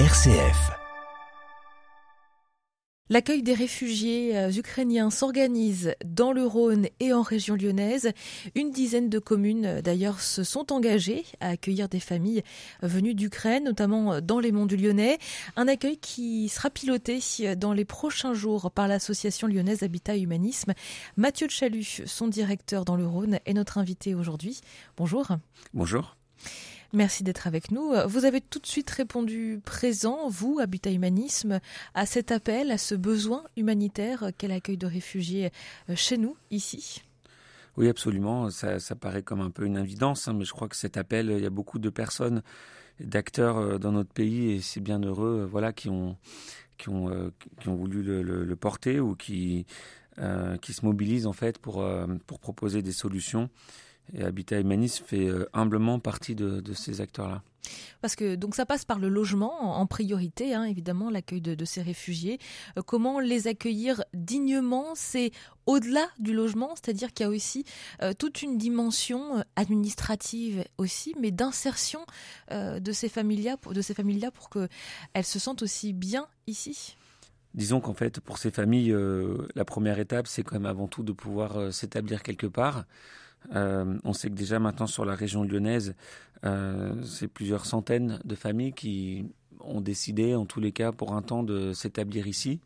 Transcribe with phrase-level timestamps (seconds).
[0.00, 0.72] RCF.
[3.10, 8.10] L'accueil des réfugiés euh, ukrainiens s'organise dans le Rhône et en région lyonnaise.
[8.56, 12.42] Une dizaine de communes euh, d'ailleurs se sont engagées à accueillir des familles
[12.82, 15.18] venues d'Ukraine, notamment euh, dans les monts du Lyonnais.
[15.54, 17.20] Un accueil qui sera piloté
[17.54, 20.72] dans les prochains jours par l'association lyonnaise Habitat Humanisme.
[21.16, 24.60] Mathieu de Chalut, son directeur dans le Rhône, est notre invité aujourd'hui.
[24.96, 25.28] Bonjour.
[25.72, 26.16] Bonjour.
[26.94, 27.92] Merci d'être avec nous.
[28.06, 31.58] Vous avez tout de suite répondu présent, vous, Habitat Humanisme,
[31.92, 35.50] à cet appel, à ce besoin humanitaire qu'est l'accueil de réfugiés
[35.90, 37.02] euh, chez nous, ici.
[37.76, 38.48] Oui, absolument.
[38.50, 41.42] Ça, paraît comme un peu une évidence, hein, mais je crois que cet appel, il
[41.42, 42.42] y a beaucoup de personnes,
[43.00, 46.16] d'acteurs euh, dans notre pays, et c'est bien heureux, euh, voilà, qui ont,
[46.78, 49.66] qui ont, qui ont voulu le, porter ou qui,
[50.62, 51.84] qui se mobilisent en fait pour,
[52.26, 53.50] pour proposer des solutions.
[54.12, 57.42] Et Habitat Humanisme fait euh, humblement partie de, ces acteurs-là.
[58.02, 61.80] Parce que donc ça passe par le logement en priorité, hein, évidemment, l'accueil de, ces
[61.80, 62.38] réfugiés.
[62.76, 65.30] Euh, comment les accueillir dignement C'est
[65.64, 67.64] au-delà du logement, c'est-à-dire qu'il y a aussi
[68.02, 72.00] euh, toute une dimension administrative aussi, mais d'insertion
[72.50, 76.96] de ces familles-là de ces familles-là pour qu'elles se sentent aussi bien ici?
[77.54, 78.94] Disons qu'en fait, pour ces familles,
[79.54, 82.84] la première étape, c'est quand même avant tout de pouvoir s'établir quelque part.
[83.54, 85.94] Euh, on sait que déjà maintenant sur la région lyonnaise,
[86.44, 89.26] euh, c'est plusieurs centaines de familles qui
[89.60, 92.60] ont décidé, en tous les cas, pour un temps, de s'établir ici.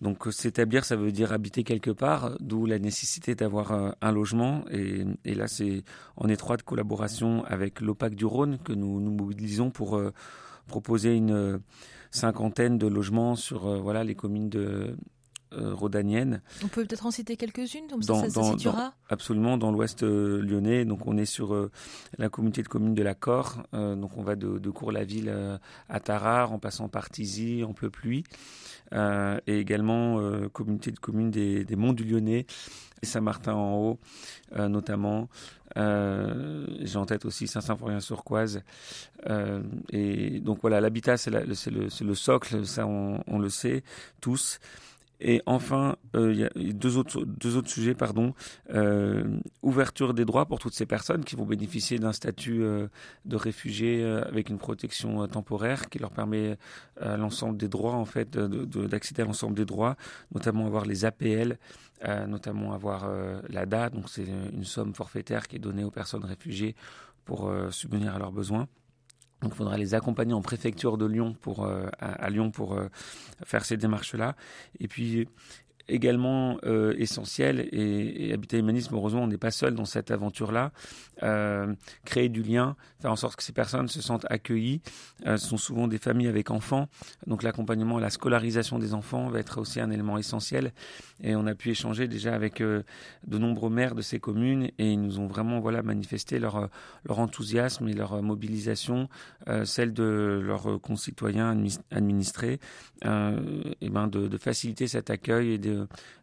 [0.00, 4.64] Donc s'établir, ça veut dire habiter quelque part, d'où la nécessité d'avoir euh, un, logement.
[4.70, 5.84] Et, là, c'est
[6.16, 10.00] en étroite collaboration avec l'OPAC du Rhône que nous nous mobilisons pour
[10.66, 11.60] proposer une
[12.10, 14.96] cinquantaine de logements sur voilà les communes de
[15.58, 15.74] euh.
[16.62, 20.84] On peut peut-être en citer quelques-unes, comme ça, ça situera Absolument, dans l'ouest euh, lyonnais.
[20.84, 21.70] Donc, on est sur euh,
[22.18, 23.62] la communauté de communes de la Corre.
[23.72, 25.32] donc, on va de, de Cours-la-Ville
[25.88, 28.24] à Tarare, en passant par Tizy, en Pleu-Pluie.
[28.92, 30.20] et également,
[30.52, 32.46] communauté de communes des, des Monts du Lyonnais
[33.02, 33.98] et Saint-Martin-en-Haut,
[34.56, 35.28] notamment.
[35.76, 38.62] J'ai en tête aussi Saint-Symphorien-sur-Coise.
[39.90, 43.82] et donc, voilà, l'habitat, c'est le, le, socle, ça, on, on le sait
[44.20, 44.58] tous.
[45.24, 48.34] Et enfin, euh, il y a deux autres, sujets, pardon.
[48.74, 52.88] Euh, ouverture des droits pour toutes ces personnes qui vont bénéficier d'un statut euh,
[53.24, 56.58] de réfugié avec une protection temporaire qui leur permet
[57.00, 59.96] l'ensemble des droits, en fait, d'accéder à l'ensemble des droits,
[60.34, 61.58] notamment avoir les APL,
[62.26, 63.08] notamment avoir
[63.48, 66.74] l'ADA, donc c'est une somme forfaitaire qui est donnée aux personnes réfugiées
[67.24, 68.66] pour subvenir à leurs besoins.
[69.42, 72.88] Donc, il faudra les accompagner en préfecture de Lyon pour, euh, à, Lyon pour euh,
[73.44, 74.36] faire ces démarches-là.
[74.78, 75.28] Et puis,
[75.88, 80.72] également euh, essentiel et, et, Habitat Humanisme, heureusement, on n'est pas seul dans cette aventure-là.
[81.22, 84.80] Euh, créer du lien, faire en sorte que ces personnes se sentent accueillies.
[85.26, 86.88] Euh, ce sont souvent des familles avec enfants,
[87.26, 90.72] donc l'accompagnement, la scolarisation des enfants va être aussi un élément essentiel.
[91.22, 92.84] Et on a pu échanger déjà avec de
[93.38, 96.68] nombreux maires de ces communes et ils nous ont vraiment voilà manifesté leur
[97.04, 99.08] leur enthousiasme et leur mobilisation,
[99.64, 101.56] celle de leurs concitoyens
[101.92, 102.58] administrés,
[103.04, 105.71] et ben de, de faciliter cet accueil et de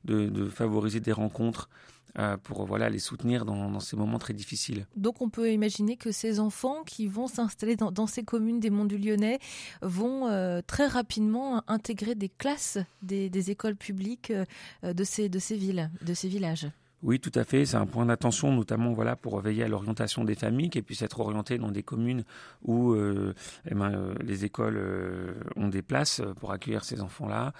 [0.05, 1.69] de, favoriser des rencontres
[2.17, 4.87] euh, pour voilà les soutenir dans, ces moments très difficiles.
[4.95, 8.85] Donc on peut imaginer que ces enfants qui vont s'installer dans, ces communes des Monts
[8.85, 9.39] du Lyonnais
[9.81, 15.55] vont euh, très rapidement intégrer des classes des, écoles publiques euh, de, ces, de ces
[15.55, 16.67] villes, de ces villages.
[17.01, 17.65] Oui, tout à fait.
[17.65, 21.21] C'est un point d'attention, notamment voilà pour veiller à l'orientation des familles, qui puissent être
[21.21, 22.25] orientées dans des communes
[22.63, 23.33] où euh,
[23.69, 27.53] eh ben, euh, les écoles euh, ont des places pour accueillir ces enfants-là,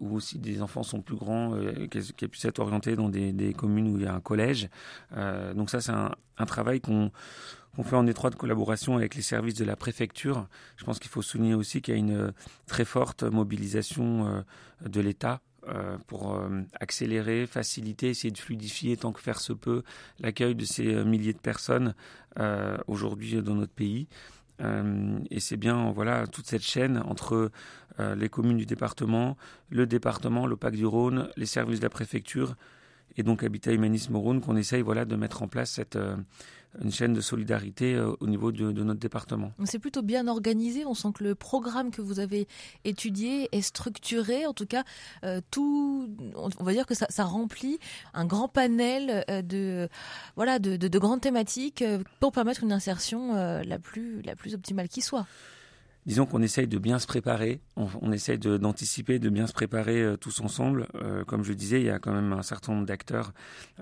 [0.00, 1.56] ou si des enfants sont plus grands,
[1.90, 4.68] qu'elles puissent être orientées dans des, communes où il y a un collège.
[5.54, 7.10] donc ça, c'est un, travail qu'on
[7.84, 10.46] fait en étroite collaboration avec les services de la préfecture.
[10.76, 12.32] Je pense qu'il faut souligner aussi qu'il y a une
[12.66, 14.44] très forte mobilisation
[14.84, 19.84] de l'État euh, pour euh, accélérer, faciliter, essayer de fluidifier tant que faire se peut
[20.18, 21.94] l'accueil de ces euh, milliers de personnes
[22.86, 24.08] aujourd'hui dans notre pays.
[24.58, 27.50] et c'est bien voilà toute cette chaîne entre
[27.98, 29.36] les communes du département,
[29.68, 32.56] le département, l'OPAC du Rhône, les services de la préfecture
[33.18, 35.98] et donc Habitat Humanisme Rhône qu'on essaye voilà de mettre en place cette
[36.80, 39.52] une chaîne de solidarité euh, au niveau de, notre département.
[39.64, 40.84] C'est plutôt bien organisé.
[40.86, 42.48] On sent que le programme que vous avez
[42.84, 44.46] étudié est structuré.
[44.46, 44.84] En tout cas,
[45.24, 47.78] euh, tout, on va dire que ça, remplit
[48.14, 49.88] un grand panel de
[50.34, 51.84] voilà de, de grandes thématiques
[52.18, 55.26] pour permettre une insertion la plus la plus optimale qui soit
[56.06, 60.16] disons qu'on essaye de bien se préparer, on, essaye d'anticiper, de, bien se préparer euh,
[60.16, 60.86] tous ensemble.
[60.94, 63.32] Euh, comme je disais, il y a quand même un certain nombre d'acteurs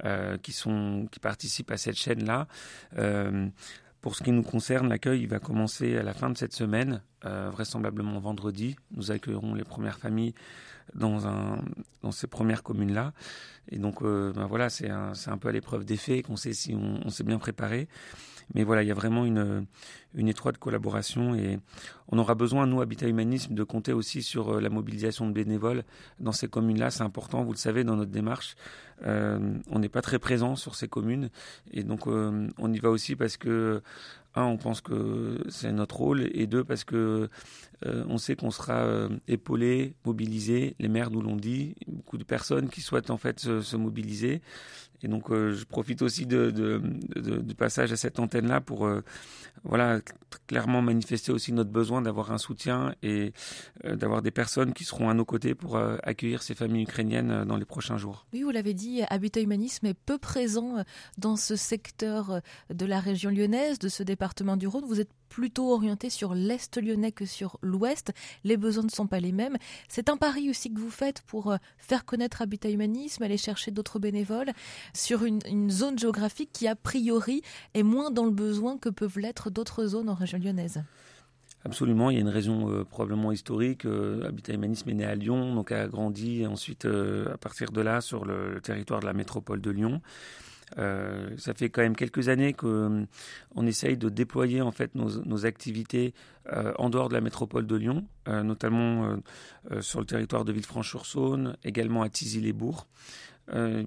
[0.05, 2.47] euh, qui participent à cette chaîne-là.
[4.01, 7.03] pour ce qui nous concerne, l'accueil il va commencer à la fin de cette semaine
[7.23, 8.77] vraisemblablement vendredi.
[8.93, 10.35] Nous accueillerons les premières familles
[10.95, 11.21] dans,
[12.11, 13.13] ces premières communes-là.
[13.71, 17.11] Et donc, ben voilà, c'est un, peu à l'épreuve des faits qu'on sait si on,
[17.11, 17.89] s'est bien préparé.
[18.55, 19.67] Mais voilà, il y a vraiment une,
[20.17, 21.61] étroite collaboration et
[22.09, 25.85] on aura besoin, nous, Habitat Humanisme, de compter aussi sur euh, la mobilisation de bénévoles
[26.19, 26.91] dans ces communes-là.
[26.91, 28.57] C'est important, vous le savez, dans notre démarche.
[29.05, 31.31] Euh, on n'est pas très présent sur ces communes
[31.73, 33.83] et donc on y va aussi parce que
[34.35, 37.29] un, on pense que c'est notre rôle, et deux, parce que
[37.83, 40.77] on sait qu'on sera épaulé, mobilisé.
[40.79, 44.43] Les maires nous l'ont dit, beaucoup de personnes qui souhaitent en fait se mobiliser.
[45.03, 46.83] Et donc, euh, je profite aussi de,
[47.57, 49.03] passage à cette antenne-là pour, euh,
[49.65, 50.01] voilà,
[50.47, 53.33] clairement manifester aussi notre besoin d'avoir un soutien et
[53.85, 57.57] euh, d'avoir des personnes qui seront à nos côtés pour accueillir ces familles ukrainiennes dans
[57.57, 58.27] les prochains jours.
[58.33, 60.85] Oui, vous l'avez dit, Habitat Humanisme est peu présent
[61.19, 62.41] dans ce secteur
[62.71, 64.20] de la région lyonnaise, de ce département
[64.57, 64.85] du Rhône.
[64.87, 68.13] Vous êtes plutôt orienté sur l'Est lyonnais que sur l'Ouest.
[68.45, 69.57] Les besoins ne sont pas les mêmes.
[69.89, 73.71] C'est un pari aussi que vous faites pour euh, faire connaître Habitat Humanisme, aller chercher
[73.71, 74.51] d'autres bénévoles
[74.93, 77.43] sur une, zone géographique qui, a priori,
[77.75, 80.83] est moins dans le besoin que peuvent l'être d'autres zones en région lyonnaise.
[81.65, 83.85] Absolument, il y a une raison euh, probablement historique.
[83.85, 88.01] Euh, Habitat Humanisme est né à Lyon, donc a grandi ensuite à partir de là
[88.01, 90.01] sur le territoire de la métropole de Lyon.
[90.79, 93.07] Euh, ça fait quand même quelques années qu'on
[93.57, 96.15] euh, essaye de déployer en fait nos, activités
[96.53, 99.17] euh, en dehors de la métropole de Lyon, notamment
[99.81, 102.87] sur le territoire de Villefranche-sur-Saône, également à Tizy-les-Bourgs.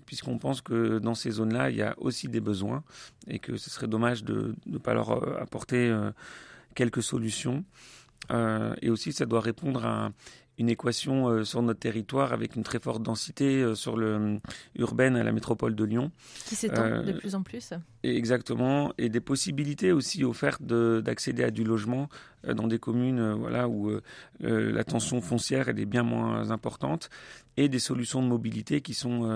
[0.05, 2.83] puisqu'on pense que dans ces zones-là, il y a aussi des besoins
[3.27, 5.95] et que ce serait dommage de ne pas leur apporter
[6.75, 7.63] quelques solutions.
[8.81, 10.11] et aussi, ça doit répondre à
[10.57, 14.37] une équation euh, sur notre territoire avec une très forte densité euh, sur le euh,
[14.75, 16.11] urbaine à la métropole de Lyon.
[16.45, 17.73] Qui s'étend de plus en plus.
[18.03, 22.09] exactement, et des possibilités aussi offertes d'accéder à du logement
[22.43, 23.89] dans des communes voilà, où
[24.41, 27.09] la tension foncière est bien moins importante
[27.55, 29.33] et des solutions de mobilité qui sont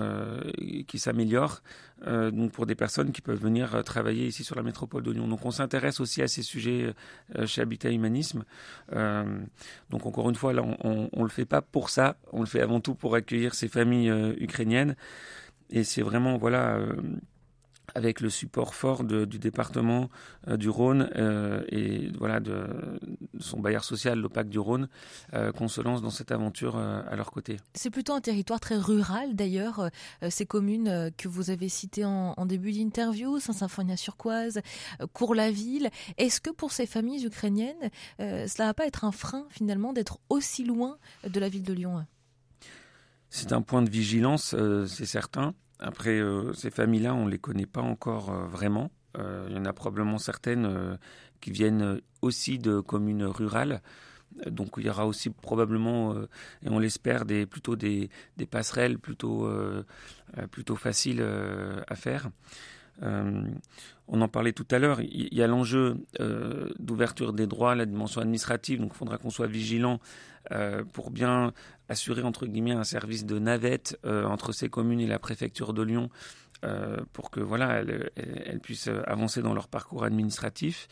[0.86, 1.62] qui s'améliorent
[2.06, 5.26] donc pour des personnes qui peuvent venir travailler ici sur la métropole de Lyon.
[5.26, 6.92] Donc on s'intéresse aussi à ces sujets
[7.46, 8.44] chez Habitat Humanisme.
[8.92, 12.46] donc encore une fois là on on, ne le fait pas pour ça, on le
[12.46, 14.96] fait avant tout pour accueillir ces familles euh, ukrainiennes.
[15.70, 16.96] Et c'est vraiment, voilà, euh,
[17.98, 20.08] avec le support fort du département
[20.46, 21.10] euh, du Rhône
[21.70, 22.66] et voilà de,
[23.40, 24.88] son bailleur social, l'OPAC du Rhône,
[25.56, 27.58] qu'on se lance dans cette aventure à leur côté.
[27.74, 29.90] C'est plutôt un territoire très rural d'ailleurs,
[30.28, 34.60] ces communes que vous avez citées en, en début d'interview, Saint-Symphonia-sur-Coise,
[35.12, 35.90] Cours-la-Ville.
[36.16, 40.64] Est-ce que pour ces familles ukrainiennes, cela va pas être un frein finalement d'être aussi
[40.64, 40.98] loin
[41.28, 42.06] de la ville de Lyon?
[43.30, 44.54] C'est un point de vigilance,
[44.86, 45.54] c'est certain.
[45.78, 48.90] Après, euh, ces familles-là, on ne les connaît pas encore euh, vraiment.
[49.16, 50.98] Euh, il y en a probablement certaines
[51.40, 53.82] qui viennent aussi de communes rurales.
[54.46, 56.14] Donc il y aura aussi probablement,
[56.62, 58.10] et on l'espère, des, plutôt des,
[58.50, 59.50] passerelles plutôt,
[60.50, 62.30] plutôt faciles à faire.
[64.08, 67.74] Euh, on en parlait tout à l'heure, il y a l'enjeu euh, d'ouverture des droits,
[67.74, 70.00] la dimension administrative, donc il faudra qu'on soit vigilant
[70.50, 71.52] euh, pour bien
[71.88, 76.10] assurer entre guillemets un service de navette entre ces communes et la préfecture de Lyon
[77.12, 80.88] pour que voilà elles, puissent avancer dans leur parcours administratif.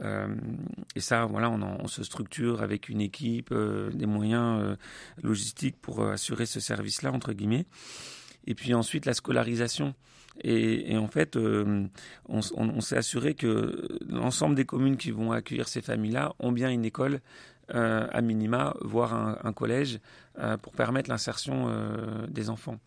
[0.00, 4.78] et ça, voilà, on, on, se structure avec une équipe, des moyens
[5.22, 7.66] logistiques pour assurer ce service-là entre guillemets.
[8.46, 9.94] Et puis ensuite la scolarisation.
[10.40, 11.86] Et, en fait, euh,
[12.28, 16.84] on, s'est assuré que l'ensemble des communes qui vont accueillir ces familles-là ont bien une
[16.84, 17.20] école
[17.74, 20.00] euh, à minima, voire un, collège,
[20.38, 21.70] euh, pour permettre l'insertion
[22.28, 22.78] des enfants.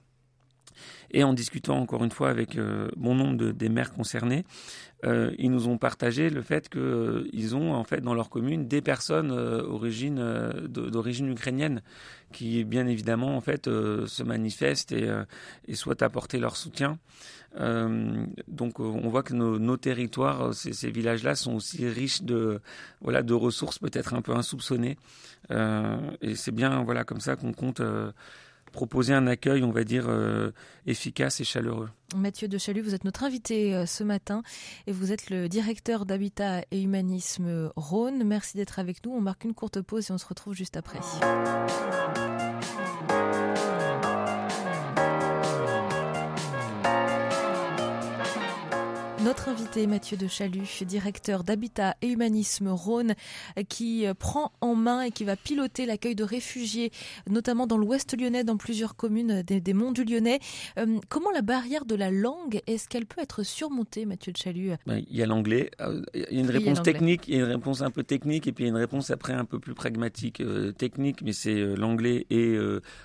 [1.12, 2.58] Et en discutant encore une fois avec
[2.96, 4.46] bon nombre de, des maires concernés,
[5.04, 9.30] ils nous ont partagé le fait qu'ils ont en fait dans leur commune des personnes
[10.68, 11.82] d'origine ukrainienne
[12.36, 15.24] qui bien évidemment en fait euh, se manifestent et, euh,
[15.74, 17.00] souhaitent apporter leur soutien.
[17.58, 22.60] Euh, donc on voit que nos, territoires, ces, ces villages-là, sont aussi riches de
[23.00, 24.98] voilà de ressources peut-être un peu insoupçonnées.
[25.50, 27.82] et c'est bien voilà comme ça qu'on compte
[28.76, 30.08] proposer un accueil, on va dire,
[30.86, 31.90] efficace et chaleureux.
[32.16, 34.44] Mathieu de Chalut, vous êtes notre invité ce matin
[34.86, 38.24] et vous êtes le directeur d'Habitat et Humanisme Rhône.
[38.24, 39.12] Merci d'être avec nous.
[39.12, 41.00] On marque une courte pause et on se retrouve juste après.
[49.26, 53.16] Notre invité Mathieu de Chalut, directeur d'Habitat et Humanisme Rhône,
[53.70, 56.92] qui prend en main et qui va piloter l'accueil de réfugiés,
[57.28, 60.40] notamment dans l'ouest lyonnais, dans plusieurs communes des, monts du Lyonnais.
[60.78, 64.74] Euh, comment la barrière de la langue, est-ce qu'elle peut être surmontée, Mathieu de Chalut
[64.86, 65.72] ben, Il y a l'anglais.
[65.82, 68.46] Euh, il y a une réponse technique, il y a une réponse un peu technique,
[68.46, 70.40] et puis il y a une réponse après un peu plus pragmatique.
[70.40, 72.56] Euh, technique, mais c'est l'anglais et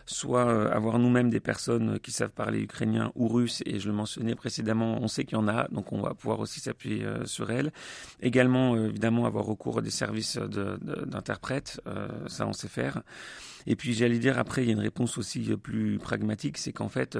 [0.04, 4.34] soit avoir nous-mêmes des personnes qui savent parler ukrainien ou russe, et je le mentionnais
[4.34, 7.50] précédemment, on sait qu'il y en a, donc on va pouvoir aussi s'appuyer euh, sur
[7.50, 7.72] elle.
[8.20, 13.02] Également, euh, évidemment, avoir recours à des services d'interprètes, euh, ça on sait faire.
[13.66, 16.88] Et puis j'allais dire après, il y a une réponse aussi plus pragmatique, c'est qu'en
[16.88, 17.18] fait,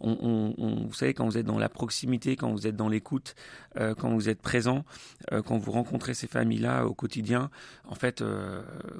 [0.00, 0.54] on,
[0.86, 3.34] vous savez, quand vous êtes dans la proximité, quand vous êtes dans l'écoute,
[3.74, 4.84] quand vous êtes présent,
[5.30, 7.50] quand vous rencontrez ces familles-là au quotidien,
[7.86, 8.22] en fait,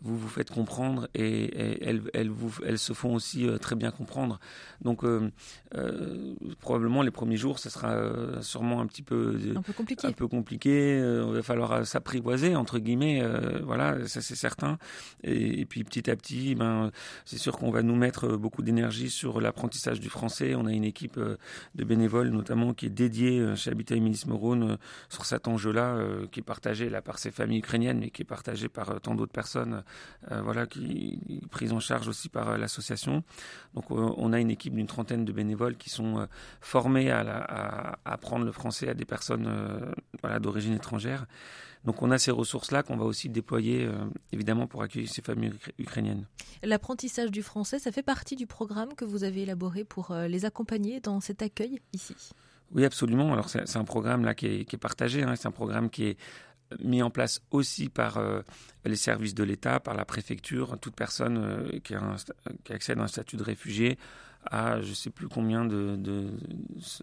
[0.02, 4.38] vous vous faites comprendre et, elles, elles, vous, elles se font aussi très bien comprendre.
[4.82, 5.04] Donc
[6.60, 10.06] probablement les premiers jours, ce sera sûrement un petit peu un peu compliqué.
[10.06, 10.98] Un peu compliqué.
[11.00, 13.20] Euh, il va falloir euh, s'apprivoiser entre guillemets.
[13.22, 14.78] Euh, voilà, ça c'est certain.
[15.22, 16.75] Et, puis petit à petit, ben
[17.24, 20.54] c'est sûr qu'on va nous mettre beaucoup d'énergie sur l'apprentissage du français.
[20.54, 24.78] On a une équipe de bénévoles notamment qui est dédiée chez Habitat Humanisme Rhône
[25.08, 25.98] sur cet enjeu-là,
[26.30, 29.32] qui est partagé là par ces familles ukrainiennes, mais qui est partagé par tant d'autres
[29.32, 29.82] personnes.
[30.30, 33.22] voilà, qui est prise en charge aussi par l'association.
[33.74, 36.26] Donc on a une équipe d'une trentaine de bénévoles qui sont
[36.60, 41.26] formés à, apprendre le français à des personnes euh, d'origine étrangère.
[41.86, 43.92] Donc on a ces ressources-là qu'on va aussi déployer euh,
[44.32, 46.26] évidemment pour accueillir ces familles ukrainiennes.
[46.62, 50.44] L'apprentissage du français, ça fait partie du programme que vous avez élaboré pour euh, les
[50.44, 52.14] accompagner dans cet accueil ici?
[52.72, 53.32] Oui, absolument.
[53.32, 55.36] Alors c'est un programme là qui est, partagé, hein.
[55.36, 56.16] c'est un programme qui est
[56.82, 58.20] mis en place aussi par
[58.84, 61.94] les services de l'État, par la préfecture, toute personne qui,
[62.64, 63.98] qui, accède à un statut de réfugié
[64.50, 65.98] à je ne sais plus combien de,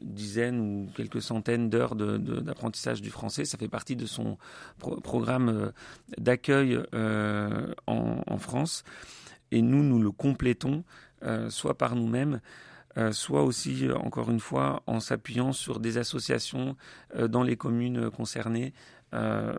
[0.02, 3.46] dizaines ou quelques centaines d'heures d'apprentissage du français.
[3.46, 4.38] Ça fait partie de son
[4.80, 5.72] programme euh,
[6.18, 8.84] d'accueil euh, en, France.
[9.52, 10.84] Et nous, nous le complétons
[11.24, 12.42] euh, soit par nous-mêmes,
[13.12, 16.76] soit aussi, encore une fois, en s'appuyant sur des associations
[17.18, 18.72] dans les communes concernées
[19.14, 19.54] euh,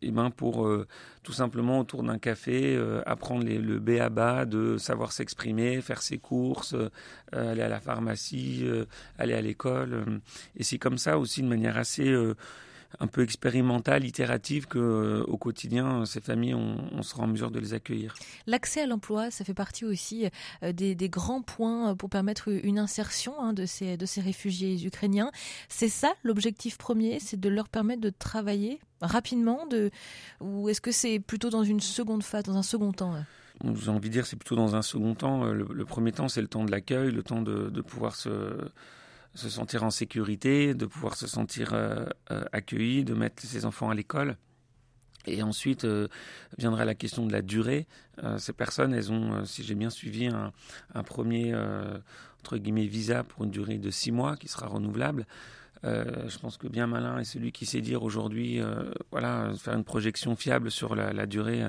[0.00, 0.86] et ben pour euh,
[1.22, 6.02] tout simplement autour d'un café euh, apprendre le B à bas de savoir s'exprimer, faire
[6.02, 6.76] ses courses,
[7.32, 8.64] aller à la pharmacie,
[9.18, 10.20] aller à l'école.
[10.56, 12.14] et c'est comme ça aussi de manière assez
[13.00, 17.58] un peu expérimentale, itérative, que euh, au quotidien, ces familles, on, sera en mesure de
[17.58, 18.14] les accueillir.
[18.46, 20.26] L'accès à l'emploi, ça fait partie aussi
[20.62, 25.30] euh, des, grands points pour permettre une insertion hein, de, ces, de ces réfugiés ukrainiens.
[25.68, 29.90] C'est ça l'objectif premier, c'est de leur permettre de travailler rapidement, de,
[30.40, 33.14] ou est-ce que c'est plutôt dans une seconde phase, dans un second temps
[33.76, 35.44] j'ai envie de dire c'est plutôt dans un second temps.
[35.44, 38.28] Le, premier temps, c'est le temps de l'accueil, le temps de pouvoir se,
[39.34, 43.90] se sentir en sécurité, de pouvoir se sentir euh, euh, accueilli, de mettre ses enfants
[43.90, 44.36] à l'école.
[45.26, 46.08] Et ensuite euh,
[46.58, 47.86] viendra la question de la durée.
[48.38, 50.52] ces personnes, elles ont, si j'ai bien suivi, un,
[51.04, 51.54] premier
[52.40, 55.26] entre guillemets visa pour une durée de six mois qui sera renouvelable.
[55.84, 58.60] je pense que bien malin est celui qui sait dire aujourd'hui,
[59.12, 61.64] voilà, faire une projection fiable sur la durée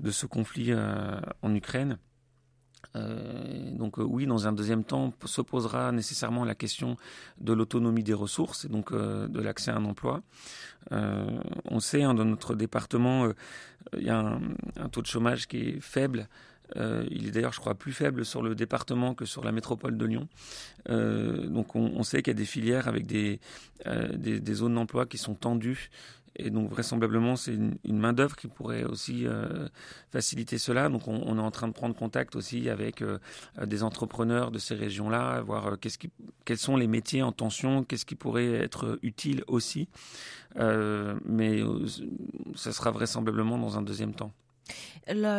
[0.00, 1.98] de ce conflit en Ukraine.
[2.96, 6.96] Euh, donc euh, oui, dans un deuxième temps, se posera nécessairement la question
[7.40, 10.22] de l'autonomie des ressources et donc euh, de l'accès à un emploi.
[10.90, 13.28] on sait, hein, dans notre département,
[13.96, 16.28] il y a un, taux de chômage qui est faible.
[16.76, 20.04] il est d'ailleurs, je crois, plus faible sur le département que sur la métropole de
[20.04, 20.28] Lyon.
[20.88, 23.40] donc on, sait qu'il y a des filières avec des,
[24.52, 25.90] zones d'emploi qui sont tendues
[26.36, 29.68] et donc vraisemblablement, c'est une, main-d'œuvre qui pourrait aussi euh,
[30.10, 30.88] faciliter cela.
[30.88, 33.18] Donc on, est en train de prendre contact aussi avec euh,
[33.64, 36.10] des entrepreneurs de ces régions-là, voir euh, qu'est-ce qui,
[36.44, 39.88] quels sont les métiers en tension, qu'est-ce qui pourrait être utile aussi.
[40.56, 41.62] mais
[42.54, 44.32] ça sera vraisemblablement dans un deuxième temps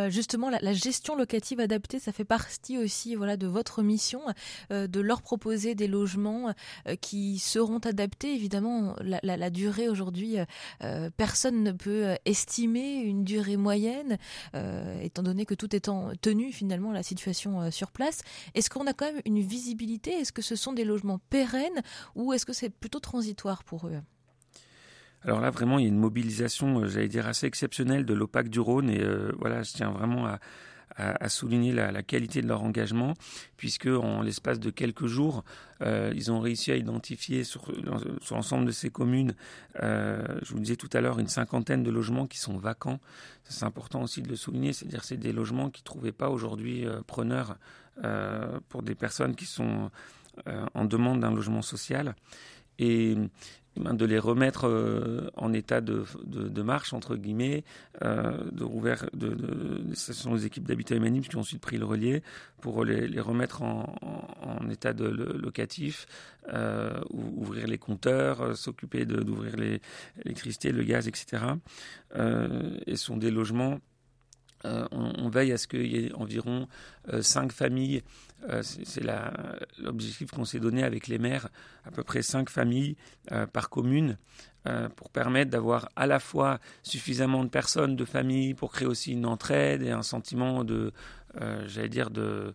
[0.10, 4.22] justement, la, gestion locative adaptée, ça fait partie aussi voilà, de votre mission,
[4.72, 6.54] euh, de leur proposer des logements
[6.88, 8.34] euh, qui seront adaptés.
[8.34, 10.38] Évidemment, la, durée aujourd'hui,
[10.84, 14.18] euh, personne ne peut estimer une durée moyenne,
[15.02, 18.22] étant donné que tout étant tenu finalement la situation sur place.
[18.56, 20.12] Est-ce qu'on a quand même une visibilité?
[20.12, 21.82] Est-ce que ce sont des logements pérennes
[22.16, 24.02] ou est-ce que c'est plutôt transitoire pour eux?
[25.26, 28.50] Alors là, vraiment, il y a une mobilisation, euh, j'allais dire, assez exceptionnelle de l'OPAC
[28.50, 28.90] du Rhône.
[28.90, 30.40] Et euh, voilà, je tiens vraiment à,
[31.28, 33.16] souligner la, qualité de leur engagement,
[33.58, 35.44] puisque en l'espace de quelques jours,
[35.82, 37.66] euh, ils ont réussi à identifier sur,
[38.30, 39.34] l'ensemble de ces communes,
[39.82, 43.00] je vous disais tout à l'heure, une cinquantaine de logements qui sont vacants.
[43.44, 46.86] C'est important aussi de le souligner, c'est-à-dire c'est des logements qui ne trouvaient pas aujourd'hui
[47.08, 47.58] preneurs
[48.70, 49.90] pour des personnes qui sont
[50.46, 52.14] en demande d'un logement social.
[52.78, 53.16] Et,
[53.76, 57.64] de les remettre euh, en état de, de, marche entre guillemets,
[58.04, 59.36] euh, de rouvert, de,
[59.94, 62.22] ce sont les équipes d'habitat humanisme qui ont ensuite pris le relais
[62.62, 63.96] pour les, les remettre en,
[64.42, 66.06] en, état de locatif,
[66.50, 71.44] euh, ouvrir les compteurs, s'occuper d'ouvrir l'électricité, le gaz, etc.
[72.16, 73.80] et ce sont des logements
[74.64, 76.68] on, on, veille à ce qu'il y ait environ
[77.22, 78.02] cinq familles.
[78.50, 79.04] Euh, c'est
[79.78, 81.50] l'objectif qu'on s'est donné avec les maires,
[81.86, 82.96] à peu près cinq familles
[83.32, 84.18] euh, par commune,
[84.68, 89.14] euh, pour permettre d'avoir à la fois suffisamment de personnes, de familles, pour créer aussi
[89.14, 90.92] une entraide et un sentiment de,
[91.68, 92.52] j'allais dire, de euh,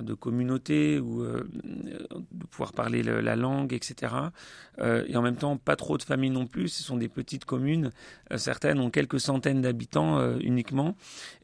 [0.00, 4.12] de communauté ou euh, de pouvoir parler la langue, etc.
[4.80, 6.68] Euh, et en même temps, pas trop de familles non plus.
[6.68, 7.90] Ce sont des petites communes.
[8.36, 10.96] certaines ont quelques centaines d'habitants uniquement.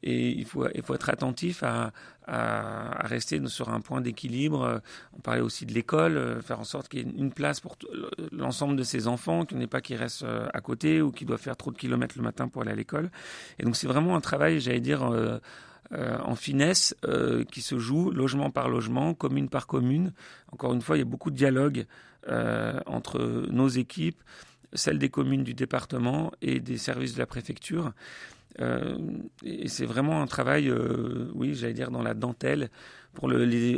[0.03, 1.93] Et il faut, il faut être attentif à,
[2.27, 4.81] à, rester sur un point d'équilibre.
[5.17, 7.77] On parlait aussi de l'école, faire en sorte qu'il y ait une place pour
[8.33, 11.41] l'ensemble de ces enfants, qu'il n'y ait pas qui restent à côté ou qui doivent
[11.41, 13.11] faire trop de kilomètres le matin pour aller à l'école.
[13.59, 15.39] Et donc c'est vraiment un travail, j'allais dire, euh,
[16.23, 20.13] en finesse euh, qui se joue logement par logement, commune par commune.
[20.53, 21.87] Encore une fois, il y a beaucoup de dialogue
[22.29, 24.21] euh, entre nos équipes,
[24.73, 27.93] celles des communes du département et des services de la préfecture.
[29.45, 30.73] et c'est vraiment un travail,
[31.35, 32.71] oui, j'allais dire dans la dentelle,
[33.13, 33.31] pour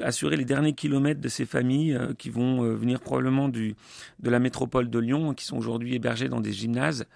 [0.02, 3.75] assurer les derniers kilomètres de ces familles qui vont venir probablement de
[4.23, 7.06] la métropole de Lyon, qui sont aujourd'hui hébergées dans des gymnases.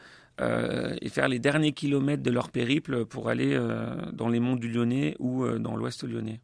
[0.41, 4.57] Euh, et faire les derniers kilomètres de leur périple pour aller euh, dans les monts
[4.57, 6.41] du Lyonnais ou euh, dans l'ouest lyonnais.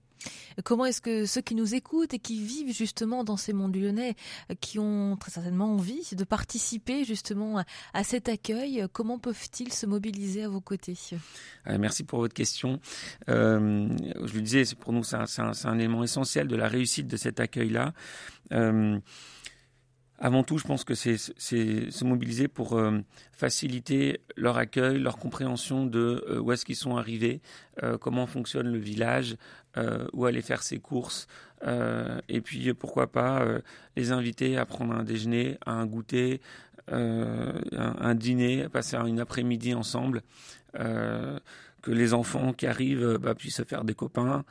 [0.64, 3.80] Comment est-ce que ceux qui nous écoutent et qui vivent justement dans ces monts du
[3.80, 4.16] Lyonnais,
[4.60, 7.62] qui ont très certainement envie de participer justement
[7.92, 10.96] à cet accueil, comment peuvent-ils se mobiliser à vos côtés?
[11.66, 12.80] Merci pour votre question.
[13.28, 17.38] je le disais, pour nous, c'est un, un, élément essentiel de la réussite de cet
[17.38, 17.92] accueil-là.
[20.18, 23.00] Avant tout, je pense que c'est se mobiliser pour euh,
[23.32, 27.42] faciliter leur accueil, leur compréhension de euh, où est-ce qu'ils sont arrivés,
[27.82, 29.36] euh, comment fonctionne le village,
[30.14, 31.26] où aller faire ses courses,
[31.62, 33.46] et puis pourquoi pas
[33.94, 36.40] les inviter à prendre un déjeuner, un goûter,
[36.88, 40.22] un, dîner, passer une après-midi ensemble,
[40.72, 44.46] que les enfants qui arrivent bah, puissent se faire des copains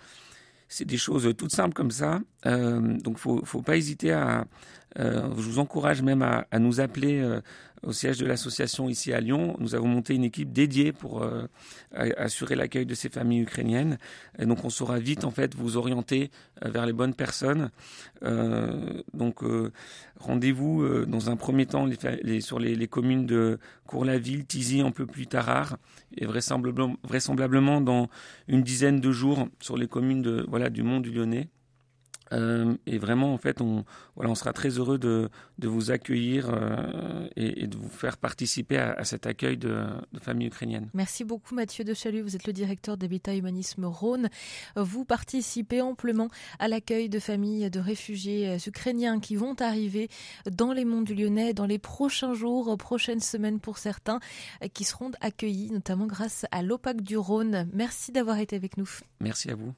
[0.68, 2.20] c'est des choses toutes simples comme ça.
[2.46, 4.46] Euh, donc, faut, faut pas hésiter à.
[5.00, 7.42] Euh, je vous encourage même à, à nous appeler euh,
[7.84, 9.56] au siège de l'association ici à Lyon.
[9.60, 11.48] Nous avons monté une équipe dédiée pour euh,
[11.92, 13.98] assurer l'accueil de ces familles ukrainiennes.
[14.40, 16.32] Et donc, on saura vite en fait vous orienter
[16.62, 17.70] vers les bonnes personnes.
[19.14, 19.44] donc,
[20.20, 21.86] rendez-vous dans un premier temps
[22.24, 25.78] les, sur les, les, communes de Cours-la-Ville, Tizy, un peu plus tard,
[26.18, 28.10] et vraisemblablement, vraisemblablement dans
[28.48, 31.50] une dizaine de jours sur les communes de voilà du Mont du Lyonnais.
[32.32, 33.86] Euh, et vraiment, en fait, on,
[34.16, 38.78] voilà, on sera très heureux de, de vous accueillir euh, et, de vous faire participer
[38.78, 40.90] à, cet accueil de, de, familles ukrainiennes.
[40.94, 42.22] Merci beaucoup, Mathieu de Chalut.
[42.22, 44.30] Vous êtes le directeur d'Habitat Humanisme Rhône.
[44.76, 50.10] Vous participez amplement à l'accueil de familles de réfugiés euh, ukrainiens qui vont arriver
[50.52, 54.20] dans les monts du Lyonnais dans les prochains jours, prochaines semaines pour certains,
[54.74, 57.70] qui seront accueillis notamment grâce à l'OPAC du Rhône.
[57.74, 58.90] Merci d'avoir été avec nous.
[59.20, 59.74] Merci à vous.